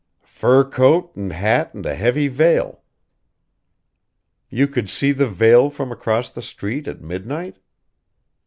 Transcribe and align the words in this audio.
"Fur 0.25 0.63
coat 0.63 1.15
and 1.15 1.31
hat 1.31 1.75
and 1.75 1.85
a 1.85 1.93
heavy 1.93 2.27
veil." 2.27 2.81
"You 4.49 4.67
could 4.67 4.89
see 4.89 5.11
the 5.11 5.29
veil 5.29 5.69
from 5.69 5.91
across 5.91 6.31
the 6.31 6.41
street 6.41 6.87
at 6.87 7.01
midnight?" 7.01 7.57